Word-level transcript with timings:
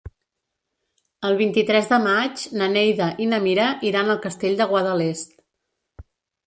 El 1.29 1.37
vint-i-tres 1.41 1.89
de 1.91 1.99
maig 2.07 2.47
na 2.61 2.71
Neida 2.73 3.11
i 3.27 3.29
na 3.35 3.41
Mira 3.47 3.69
iran 3.91 4.11
al 4.15 4.21
Castell 4.27 4.61
de 4.65 4.69
Guadalest. 4.75 5.41